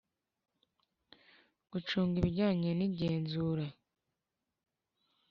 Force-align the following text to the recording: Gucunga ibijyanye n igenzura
Gucunga 1.71 2.15
ibijyanye 2.21 2.69
n 2.75 2.81
igenzura 2.87 3.65